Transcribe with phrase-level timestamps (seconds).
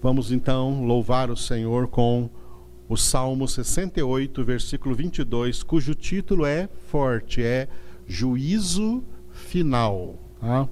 [0.00, 2.30] Vamos então louvar o Senhor com
[2.88, 7.68] o Salmo 68, versículo 22, cujo título é forte, é
[8.06, 10.18] Juízo Final.
[10.40, 10.68] Tá?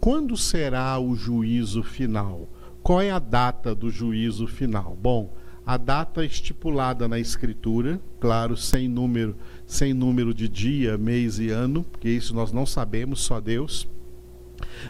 [0.00, 2.48] Quando será o juízo final?
[2.82, 4.96] Qual é a data do juízo final?
[5.00, 5.32] Bom,
[5.64, 9.36] a data estipulada na Escritura, claro, sem número,
[9.66, 13.88] sem número de dia, mês e ano, porque isso nós não sabemos, só Deus.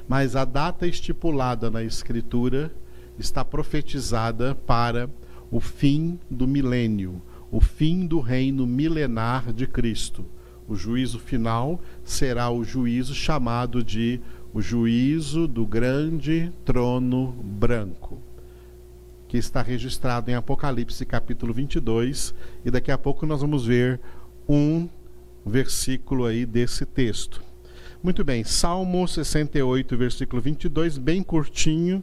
[0.07, 2.71] Mas a data estipulada na Escritura
[3.19, 5.09] está profetizada para
[5.51, 10.25] o fim do milênio, o fim do reino milenar de Cristo.
[10.69, 14.21] O juízo final será o juízo chamado de
[14.53, 18.19] o juízo do grande trono branco,
[19.29, 24.01] que está registrado em Apocalipse capítulo 22, e daqui a pouco nós vamos ver
[24.49, 24.89] um
[25.45, 27.43] versículo aí desse texto.
[28.03, 32.03] Muito bem, Salmo 68, versículo 22, bem curtinho,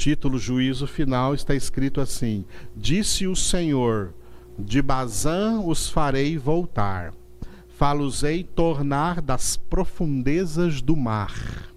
[0.00, 4.14] título Juízo Final, está escrito assim: Disse o Senhor:
[4.58, 7.12] De Bazã os farei voltar,
[7.76, 11.70] falosei tornar das profundezas do mar.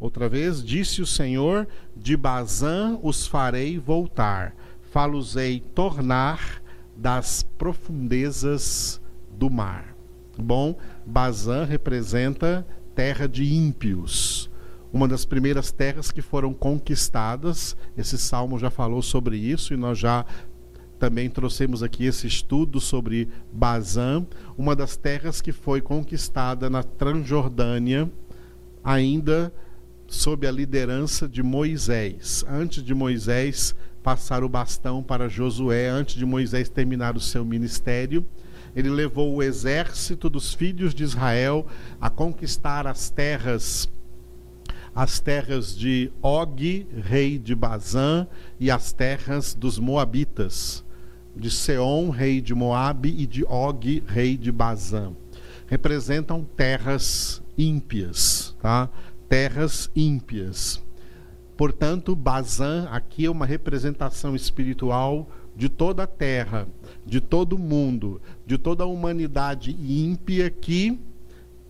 [0.00, 4.56] Outra vez, disse o Senhor: De Bazã os farei voltar,
[4.90, 6.60] falosei tornar
[6.96, 9.00] das profundezas
[9.30, 9.96] do mar.
[10.36, 12.66] Bom, Bazã representa
[12.96, 14.50] terra de ímpios
[14.92, 17.76] uma das primeiras terras que foram conquistadas.
[17.96, 20.24] Esse salmo já falou sobre isso e nós já
[20.98, 28.10] também trouxemos aqui esse estudo sobre Bazã, uma das terras que foi conquistada na Transjordânia,
[28.82, 29.52] ainda
[30.08, 32.44] sob a liderança de Moisés.
[32.48, 38.26] Antes de Moisés passar o bastão para Josué, antes de Moisés terminar o seu ministério,
[38.74, 41.66] ele levou o exército dos filhos de Israel
[42.00, 43.88] a conquistar as terras
[44.98, 48.26] as terras de Og, rei de Bazã,
[48.58, 50.84] e as terras dos Moabitas,
[51.36, 55.12] de Seom, rei de Moabe, e de Og, rei de Bazã.
[55.68, 58.90] Representam terras ímpias, tá?
[59.28, 60.82] Terras ímpias.
[61.56, 66.66] Portanto, Bazã aqui é uma representação espiritual de toda a terra,
[67.06, 70.98] de todo o mundo, de toda a humanidade ímpia que,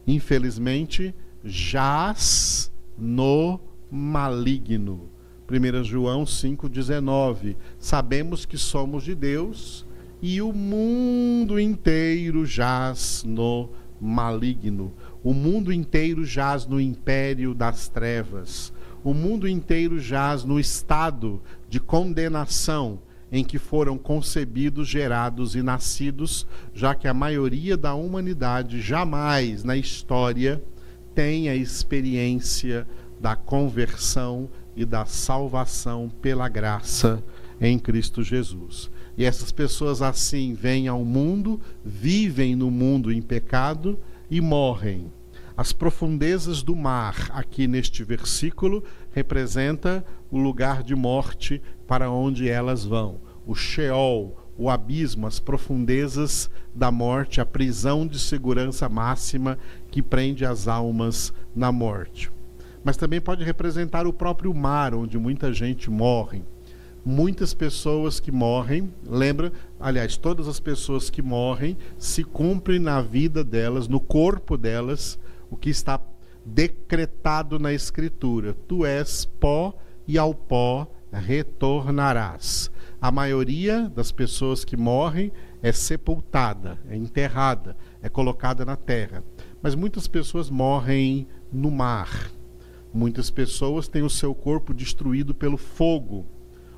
[0.07, 3.61] infelizmente, jaz no
[3.91, 5.09] maligno.
[5.51, 7.57] 1 João 5,19.
[7.79, 9.87] Sabemos que somos de Deus
[10.21, 13.71] e o mundo inteiro jaz no
[14.01, 14.93] maligno.
[15.23, 18.73] O mundo inteiro jaz no império das trevas.
[19.03, 26.47] O mundo inteiro jaz no estado de condenação em que foram concebidos, gerados e nascidos,
[26.75, 30.63] já que a maioria da humanidade jamais na história
[31.19, 32.87] tem a experiência
[33.21, 37.25] da conversão e da salvação pela graça
[37.61, 38.89] em Cristo Jesus.
[39.17, 43.99] E essas pessoas assim vêm ao mundo, vivem no mundo em pecado
[44.31, 45.13] e morrem.
[45.57, 52.85] As profundezas do mar, aqui neste versículo, representa o lugar de morte para onde elas
[52.85, 53.21] vão.
[53.45, 59.57] O Sheol, o abismo, as profundezas da morte, a prisão de segurança máxima
[59.91, 62.31] que prende as almas na morte.
[62.85, 66.43] Mas também pode representar o próprio mar, onde muita gente morre.
[67.05, 73.43] Muitas pessoas que morrem, lembra, aliás, todas as pessoas que morrem, se cumprem na vida
[73.43, 75.19] delas, no corpo delas,
[75.51, 76.01] o que está
[76.45, 79.75] decretado na Escritura: Tu és pó
[80.07, 82.71] e ao pó retornarás.
[83.01, 85.33] A maioria das pessoas que morrem
[85.63, 89.23] é sepultada, é enterrada, é colocada na terra.
[89.63, 92.31] Mas muitas pessoas morrem no mar.
[92.93, 96.27] Muitas pessoas têm o seu corpo destruído pelo fogo.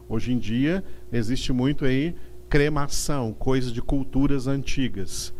[0.09, 0.83] Hoje em dia
[1.13, 2.15] existe muito aí
[2.49, 5.33] cremação, coisa de culturas antigas.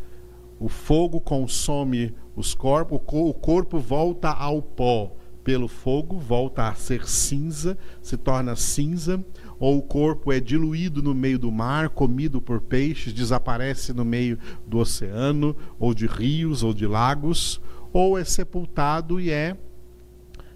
[0.59, 5.17] O fogo consome os corpos, o corpo volta ao pó
[5.51, 9.21] pelo fogo, volta a ser cinza, se torna cinza,
[9.59, 14.39] ou o corpo é diluído no meio do mar, comido por peixes, desaparece no meio
[14.65, 17.61] do oceano, ou de rios, ou de lagos,
[17.93, 19.57] ou é sepultado e é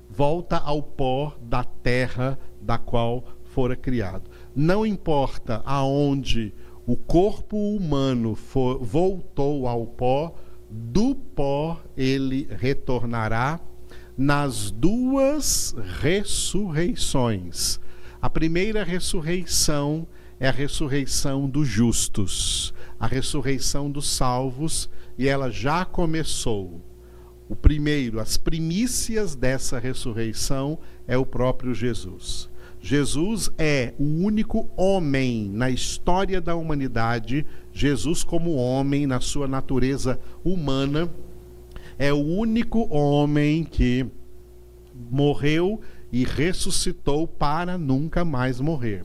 [0.08, 4.31] volta ao pó da terra da qual fora criado.
[4.55, 6.55] Não importa aonde
[6.87, 10.37] o corpo humano for, voltou ao pó,
[10.70, 13.58] do pó ele retornará
[14.16, 17.81] nas duas ressurreições.
[18.22, 20.06] A primeira ressurreição
[20.38, 24.88] é a ressurreição dos justos, a ressurreição dos salvos,
[25.19, 26.81] e ela já começou.
[27.49, 32.49] O primeiro, as primícias dessa ressurreição é o próprio Jesus.
[32.81, 40.20] Jesus é o único homem na história da humanidade, Jesus, como homem, na sua natureza
[40.44, 41.10] humana,
[41.99, 44.06] é o único homem que
[45.11, 45.81] morreu
[46.12, 49.05] e ressuscitou para nunca mais morrer.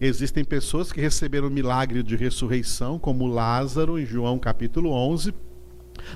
[0.00, 5.32] Existem pessoas que receberam o milagre de ressurreição, como Lázaro, em João capítulo 11,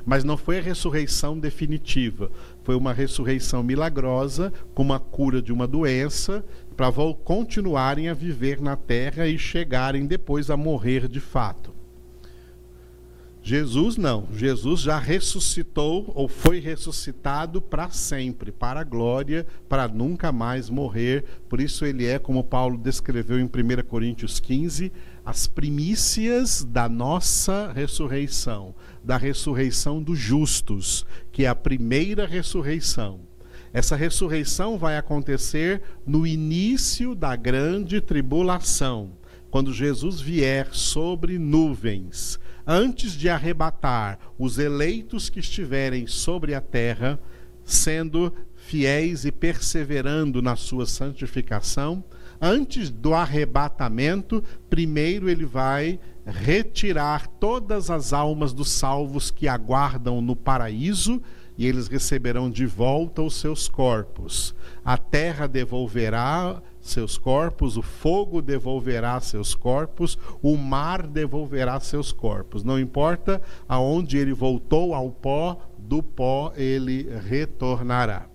[0.05, 2.31] mas não foi a ressurreição definitiva.
[2.65, 6.45] Foi uma ressurreição milagrosa, com uma cura de uma doença,
[6.77, 6.93] para
[7.25, 11.76] continuarem a viver na terra e chegarem depois a morrer de fato.
[13.47, 14.27] Jesus não.
[14.33, 21.25] Jesus já ressuscitou ou foi ressuscitado para sempre, para a glória, para nunca mais morrer.
[21.49, 23.49] Por isso ele é, como Paulo descreveu em 1
[23.87, 24.91] Coríntios 15,
[25.25, 33.21] as primícias da nossa ressurreição, da ressurreição dos justos, que é a primeira ressurreição.
[33.73, 39.13] Essa ressurreição vai acontecer no início da grande tribulação,
[39.53, 47.19] quando Jesus vier sobre nuvens antes de arrebatar os eleitos que estiverem sobre a terra,
[47.65, 52.03] sendo fiéis e perseverando na sua santificação,
[52.41, 60.35] antes do arrebatamento, primeiro ele vai retirar todas as almas dos salvos que aguardam no
[60.35, 61.23] paraíso
[61.57, 64.55] e eles receberão de volta os seus corpos.
[64.85, 72.63] A terra devolverá seus corpos, o fogo devolverá seus corpos, o mar devolverá seus corpos.
[72.65, 78.29] Não importa aonde ele voltou ao pó, do pó ele retornará.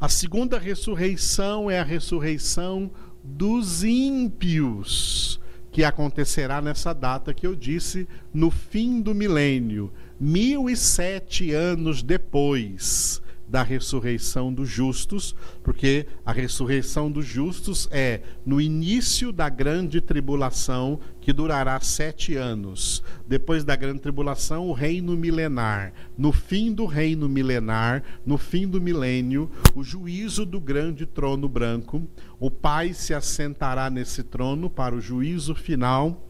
[0.00, 2.90] A segunda ressurreição é a ressurreição
[3.22, 5.40] dos ímpios,
[5.70, 12.02] que acontecerá nessa data que eu disse, no fim do milênio, mil e sete anos
[12.02, 20.00] depois da ressurreição dos justos, porque a ressurreição dos justos é no início da grande
[20.00, 23.02] tribulação, que durará sete anos.
[23.26, 25.92] Depois da grande tribulação, o reino milenar.
[26.16, 32.06] No fim do reino milenar, no fim do milênio, o juízo do grande trono branco.
[32.38, 36.24] O Pai se assentará nesse trono para o juízo final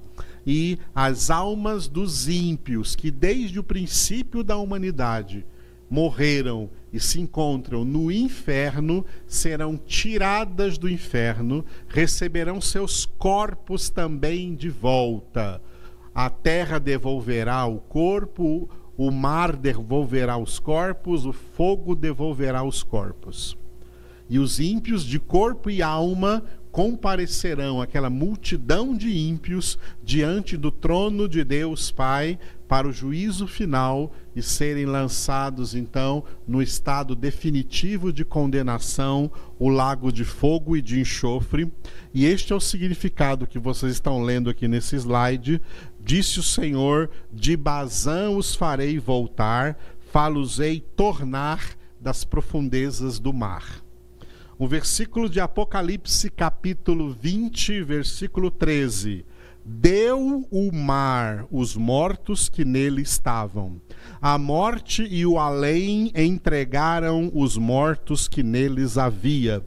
[0.46, 5.44] e as almas dos ímpios, que desde o princípio da humanidade
[5.88, 14.70] morreram e se encontram no inferno serão tiradas do inferno, receberão seus corpos também de
[14.70, 15.60] volta.
[16.14, 23.56] A terra devolverá o corpo, o mar devolverá os corpos, o fogo devolverá os corpos.
[24.28, 26.42] E os ímpios de corpo e alma
[26.78, 32.38] comparecerão aquela multidão de ímpios diante do trono de Deus Pai
[32.68, 39.28] para o juízo final e serem lançados então no estado definitivo de condenação,
[39.58, 41.68] o lago de fogo e de enxofre.
[42.14, 45.60] E este é o significado que vocês estão lendo aqui nesse slide.
[45.98, 49.76] Disse o Senhor: De Bazã os farei voltar,
[50.12, 53.87] falosei tornar das profundezas do mar.
[54.60, 59.24] Um versículo de Apocalipse, capítulo 20, versículo 13
[59.64, 63.80] Deu o mar os mortos que nele estavam.
[64.20, 69.64] A morte e o além entregaram os mortos que neles havia.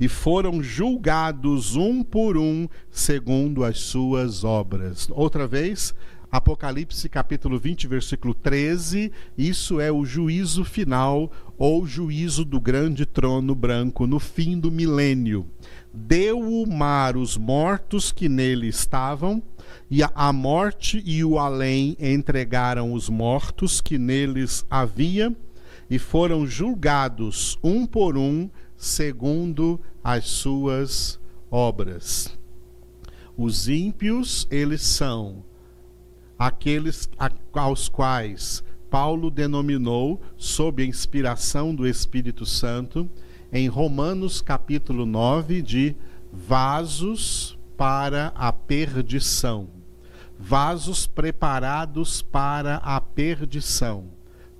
[0.00, 5.08] E foram julgados um por um, segundo as suas obras.
[5.10, 5.94] Outra vez,
[6.32, 9.12] Apocalipse capítulo 20, versículo 13.
[9.38, 15.46] Isso é o juízo final ou juízo do grande trono branco no fim do milênio
[15.92, 19.42] deu o mar os mortos que nele estavam,
[19.90, 25.34] e a morte e o além entregaram os mortos que neles havia,
[25.90, 31.20] e foram julgados um por um, segundo as suas
[31.50, 32.36] obras.
[33.36, 35.44] Os ímpios, eles são
[36.46, 37.08] aqueles
[37.52, 43.08] aos quais Paulo denominou, sob a inspiração do Espírito Santo,
[43.52, 45.96] em Romanos capítulo 9 de
[46.32, 49.68] vasos para a perdição.
[50.36, 54.06] Vasos preparados para a perdição,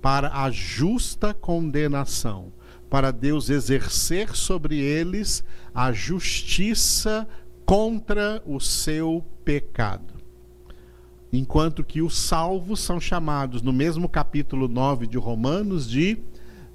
[0.01, 2.53] para a justa condenação,
[2.89, 5.43] para Deus exercer sobre eles
[5.75, 7.27] a justiça
[7.65, 10.12] contra o seu pecado.
[11.33, 16.19] Enquanto que os salvos são chamados, no mesmo capítulo 9 de Romanos, de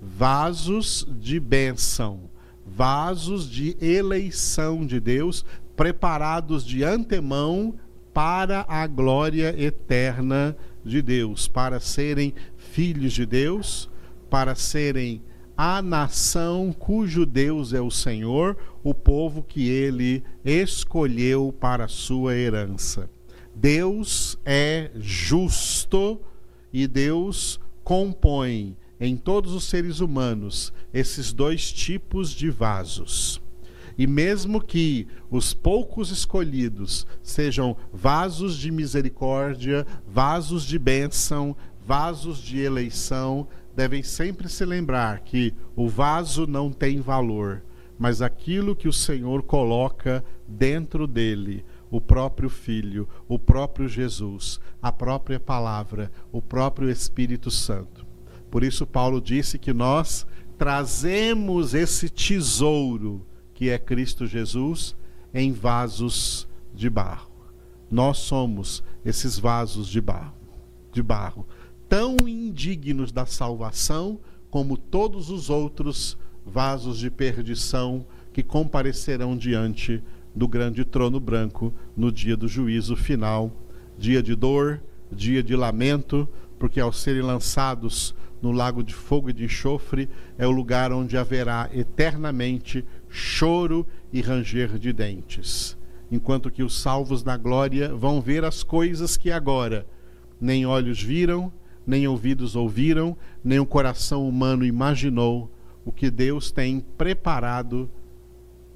[0.02, 2.22] vasos de bênção,
[2.66, 5.44] vasos de eleição de Deus,
[5.76, 7.76] preparados de antemão
[8.12, 13.88] para a glória eterna de Deus, para serem filhos de Deus,
[14.28, 15.22] para serem
[15.56, 23.08] a nação cujo Deus é o Senhor, o povo que ele escolheu para sua herança.
[23.60, 26.20] Deus é justo
[26.72, 33.42] e Deus compõe em todos os seres humanos esses dois tipos de vasos.
[33.98, 42.60] E mesmo que os poucos escolhidos sejam vasos de misericórdia, vasos de bênção, vasos de
[42.60, 47.64] eleição, devem sempre se lembrar que o vaso não tem valor,
[47.98, 54.92] mas aquilo que o Senhor coloca dentro dele, o próprio Filho, o próprio Jesus, a
[54.92, 58.06] própria palavra, o próprio Espírito Santo.
[58.50, 60.26] Por isso, Paulo disse que nós
[60.56, 64.94] trazemos esse tesouro que é Cristo Jesus,
[65.34, 67.30] em vasos de barro.
[67.90, 70.34] Nós somos esses vasos de barro,
[70.92, 71.46] de barro,
[71.88, 80.02] tão indignos da salvação como todos os outros vasos de perdição que comparecerão diante
[80.38, 83.52] do grande trono branco no dia do juízo final,
[83.98, 84.80] dia de dor,
[85.10, 86.28] dia de lamento,
[86.60, 91.16] porque ao serem lançados no lago de fogo e de enxofre é o lugar onde
[91.16, 95.76] haverá eternamente choro e ranger de dentes,
[96.08, 99.84] enquanto que os salvos na glória vão ver as coisas que agora
[100.40, 101.52] nem olhos viram,
[101.84, 105.50] nem ouvidos ouviram, nem o coração humano imaginou
[105.84, 107.90] o que Deus tem preparado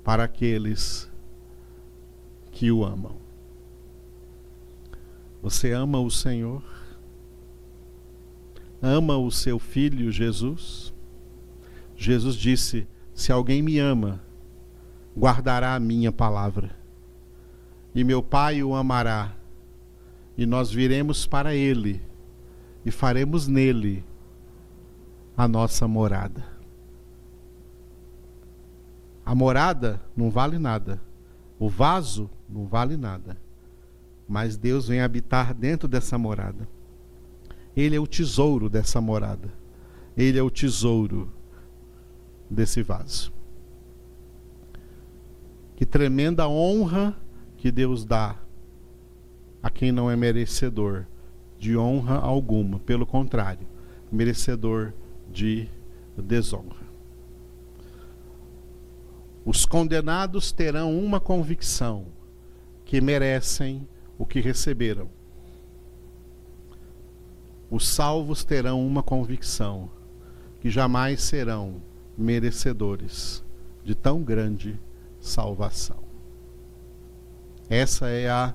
[0.02, 1.11] para aqueles
[2.52, 3.16] que o amam.
[5.42, 6.62] Você ama o Senhor?
[8.80, 10.94] Ama o seu filho Jesus?
[11.96, 14.20] Jesus disse: Se alguém me ama,
[15.16, 16.76] guardará a minha palavra.
[17.94, 19.34] E meu Pai o amará,
[20.36, 22.00] e nós viremos para ele
[22.84, 24.04] e faremos nele
[25.36, 26.44] a nossa morada.
[29.24, 31.00] A morada não vale nada.
[31.58, 33.36] O vaso não vale nada.
[34.28, 36.68] Mas Deus vem habitar dentro dessa morada.
[37.76, 39.52] Ele é o tesouro dessa morada.
[40.16, 41.32] Ele é o tesouro
[42.48, 43.32] desse vaso.
[45.74, 47.16] Que tremenda honra
[47.56, 48.36] que Deus dá
[49.62, 51.06] a quem não é merecedor
[51.58, 53.66] de honra alguma, pelo contrário,
[54.10, 54.92] merecedor
[55.30, 55.68] de
[56.16, 56.82] desonra.
[59.44, 62.06] Os condenados terão uma convicção
[62.92, 65.08] que merecem o que receberam.
[67.70, 69.88] Os salvos terão uma convicção
[70.60, 71.80] que jamais serão
[72.18, 73.42] merecedores
[73.82, 74.78] de tão grande
[75.18, 76.02] salvação.
[77.70, 78.54] Essa é a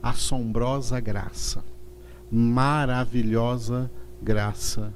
[0.00, 1.64] assombrosa graça,
[2.30, 3.90] maravilhosa
[4.22, 4.94] graça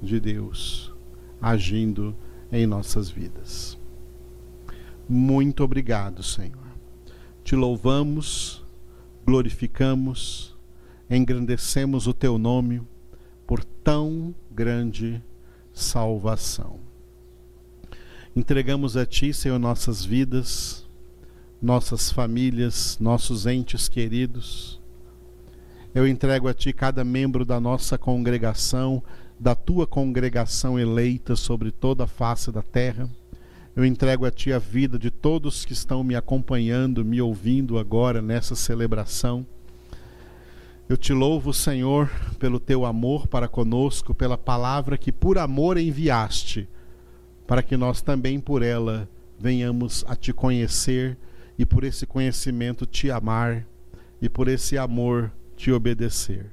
[0.00, 0.94] de Deus
[1.40, 2.14] agindo
[2.52, 3.76] em nossas vidas.
[5.08, 6.71] Muito obrigado, Senhor.
[7.44, 8.64] Te louvamos,
[9.26, 10.56] glorificamos,
[11.10, 12.80] engrandecemos o teu nome
[13.46, 15.20] por tão grande
[15.72, 16.78] salvação.
[18.34, 20.86] Entregamos a Ti, Senhor, nossas vidas,
[21.60, 24.80] nossas famílias, nossos entes queridos.
[25.94, 29.02] Eu entrego a Ti cada membro da nossa congregação,
[29.38, 33.10] da Tua congregação eleita sobre toda a face da terra.
[33.74, 38.20] Eu entrego a Ti a vida de todos que estão me acompanhando, me ouvindo agora
[38.20, 39.46] nessa celebração.
[40.88, 46.68] Eu te louvo, Senhor, pelo Teu amor para conosco, pela palavra que por amor enviaste
[47.46, 51.18] para que nós também por ela venhamos a te conhecer
[51.58, 53.66] e por esse conhecimento te amar
[54.20, 56.46] e por esse amor te obedecer.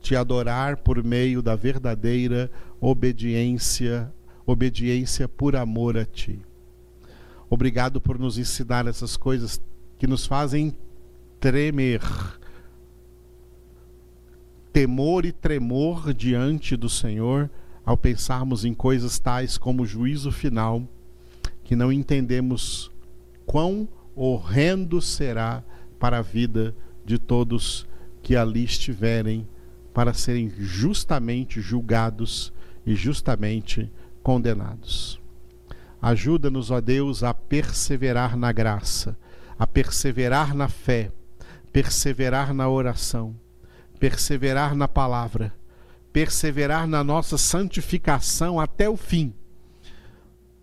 [0.00, 2.50] Te adorar por meio da verdadeira
[2.80, 4.12] obediência,
[4.46, 6.38] obediência por amor a ti.
[7.50, 9.60] Obrigado por nos ensinar essas coisas
[9.98, 10.76] que nos fazem
[11.40, 12.02] tremer.
[14.72, 17.50] Temor e tremor diante do Senhor
[17.84, 20.86] ao pensarmos em coisas tais como o juízo final,
[21.64, 22.90] que não entendemos
[23.46, 25.64] quão horrendo será
[25.98, 26.74] para a vida
[27.04, 27.86] de todos
[28.22, 29.48] que ali estiverem
[29.94, 32.52] para serem justamente julgados
[32.84, 33.90] e justamente
[34.22, 35.18] condenados.
[36.00, 39.16] Ajuda-nos, ó Deus, a perseverar na graça,
[39.58, 41.10] a perseverar na fé,
[41.72, 43.34] perseverar na oração,
[43.98, 45.52] perseverar na palavra
[46.12, 49.32] perseverar na nossa santificação até o fim,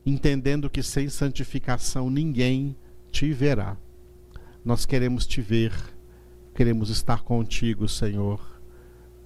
[0.06, 2.75] entendendo que sem santificação ninguém
[3.12, 3.77] te verá.
[4.63, 5.72] Nós queremos te ver,
[6.54, 8.42] queremos estar contigo, Senhor,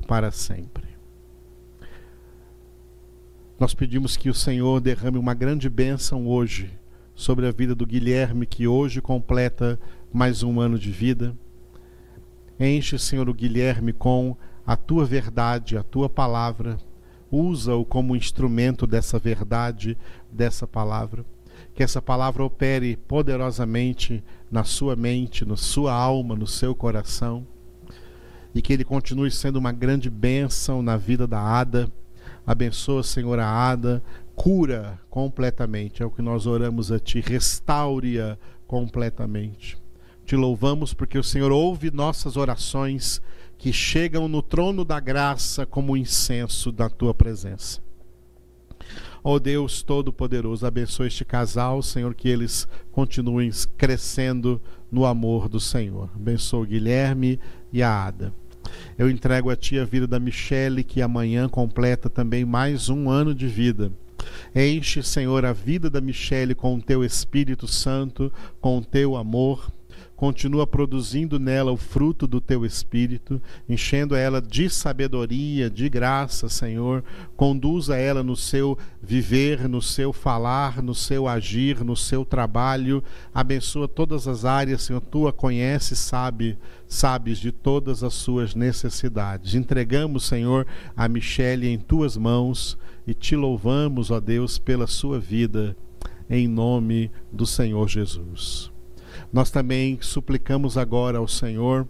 [0.07, 0.88] para sempre.
[3.59, 6.71] Nós pedimos que o Senhor derrame uma grande bênção hoje
[7.13, 9.77] sobre a vida do Guilherme, que hoje completa
[10.13, 11.35] mais um ano de vida.
[12.57, 16.77] Enche, Senhor, o Guilherme com a tua verdade, a tua palavra.
[17.29, 19.97] Usa-o como instrumento dessa verdade,
[20.31, 21.25] dessa palavra.
[21.75, 27.45] Que essa palavra opere poderosamente na sua mente, na sua alma, no seu coração.
[28.55, 31.91] E que ele continue sendo uma grande bênção na vida da Ada.
[32.49, 34.01] Abençoa, Senhor, a Ada
[34.35, 36.01] cura completamente.
[36.01, 37.19] É o que nós oramos a Ti.
[37.19, 39.77] Restaure-a completamente.
[40.25, 43.21] Te louvamos porque o Senhor ouve nossas orações
[43.55, 47.79] que chegam no trono da graça como incenso da Tua presença.
[49.23, 54.59] Ó oh Deus Todo-Poderoso, abençoe este casal, Senhor, que eles continuem crescendo
[54.91, 56.09] no amor do Senhor.
[56.15, 57.39] Abençoe o Guilherme
[57.71, 58.33] e a Ada.
[58.97, 63.33] Eu entrego a Ti a vida da Michele, que amanhã completa também mais um ano
[63.33, 63.91] de vida.
[64.55, 69.71] Enche, Senhor, a vida da Michele com o teu Espírito Santo, com o teu amor.
[70.19, 77.05] Continua produzindo nela o fruto do teu espírito, enchendo ela de sabedoria, de graça, Senhor.
[77.37, 83.01] Conduza ela no seu viver, no seu falar, no seu agir, no seu trabalho.
[83.33, 84.99] Abençoa todas as áreas, Senhor.
[84.99, 86.57] Tu a conheces, sabe,
[86.89, 89.53] sabes de todas as suas necessidades.
[89.53, 90.65] Entregamos, Senhor,
[90.97, 95.77] a Michele em tuas mãos e te louvamos, ó Deus, pela sua vida,
[96.27, 98.71] em nome do Senhor Jesus.
[99.31, 101.87] Nós também suplicamos agora ao Senhor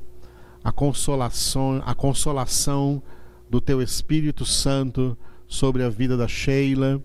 [0.62, 3.02] a consolação, a consolação
[3.50, 7.02] do teu Espírito Santo sobre a vida da Sheila,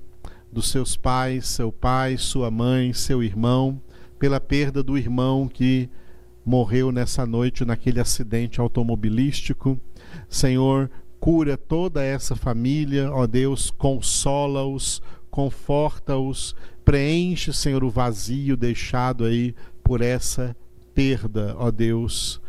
[0.52, 3.80] dos seus pais, seu pai, sua mãe, seu irmão,
[4.18, 5.88] pela perda do irmão que
[6.44, 9.80] morreu nessa noite naquele acidente automobilístico.
[10.28, 19.54] Senhor, cura toda essa família, ó Deus, consola-os, conforta-os, preenche, Senhor, o vazio deixado aí
[19.82, 20.56] por essa
[20.94, 22.40] perda, ó Deus,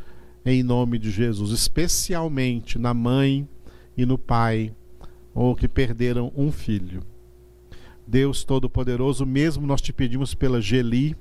[0.45, 3.47] em nome de Jesus, especialmente na mãe
[3.97, 4.73] e no pai,
[5.33, 7.01] ou que perderam um filho.
[8.07, 11.15] Deus Todo-Poderoso, mesmo nós te pedimos pela Geli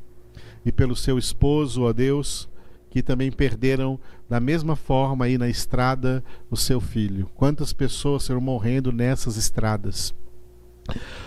[0.66, 2.48] e pelo seu esposo, ó Deus,
[2.94, 3.98] que também perderam
[4.30, 7.28] da mesma forma aí na estrada o seu filho.
[7.34, 10.14] Quantas pessoas serão morrendo nessas estradas?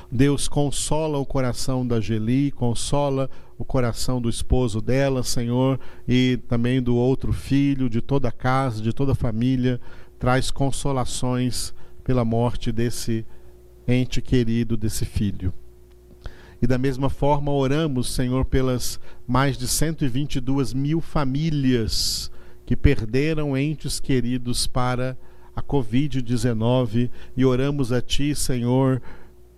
[0.10, 5.78] Deus consola o coração da Geli, consola o coração do esposo dela, Senhor,
[6.08, 9.82] e também do outro filho, de toda a casa, de toda a família.
[10.18, 13.26] Traz consolações pela morte desse
[13.86, 15.54] ente querido, desse filho.
[16.62, 22.32] E da mesma forma oramos, Senhor, pelas mais de 122 mil famílias
[22.66, 25.18] que perderam entes queridos para
[25.56, 29.02] a Covid-19 e oramos a Ti, Senhor,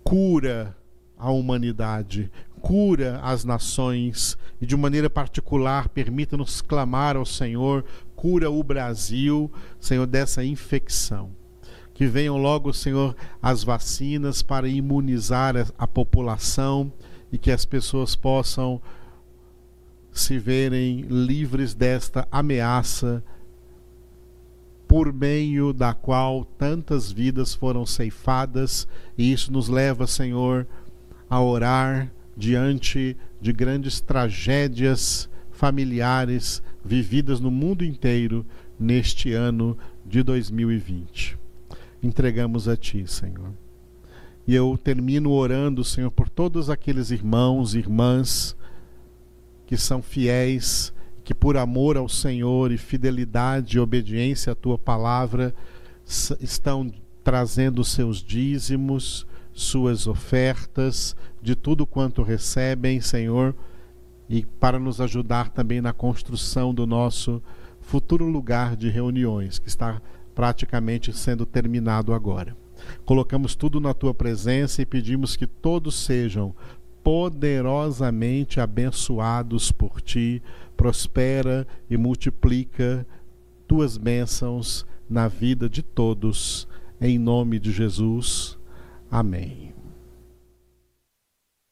[0.04, 0.76] cura
[1.18, 4.36] a humanidade, cura as nações.
[4.60, 7.84] E de maneira particular permita-nos clamar ao Senhor,
[8.14, 11.39] cura o Brasil, Senhor, dessa infecção
[12.00, 16.90] que venham logo, Senhor, as vacinas para imunizar a, população
[17.30, 18.80] e que as pessoas possam
[20.10, 23.22] se verem livres desta ameaça
[24.88, 30.66] por meio da qual tantas vidas foram ceifadas, e isso nos leva, Senhor,
[31.28, 38.46] a orar diante de grandes tragédias familiares vividas no mundo inteiro
[38.78, 41.39] neste ano de 2020
[42.02, 43.52] entregamos a Ti, Senhor.
[44.46, 48.56] E eu termino orando, Senhor, por todos aqueles irmãos e irmãs
[49.66, 55.54] que são fiéis, que por amor ao Senhor e fidelidade e obediência à Tua palavra
[56.40, 56.90] estão
[57.22, 63.54] trazendo seus dízimos, suas ofertas, de tudo quanto recebem, Senhor,
[64.28, 67.42] e para nos ajudar também na construção do nosso
[67.80, 70.00] futuro lugar de reuniões, que está
[70.34, 72.56] praticamente sendo terminado agora.
[73.04, 76.54] Colocamos tudo na tua presença e pedimos que todos sejam
[77.02, 80.42] poderosamente abençoados por ti.
[80.76, 83.06] Prospera e multiplica
[83.68, 86.66] tuas bênçãos na vida de todos.
[87.00, 88.58] Em nome de Jesus.
[89.10, 89.79] Amém.